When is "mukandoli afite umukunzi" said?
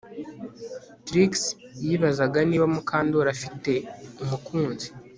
2.73-4.87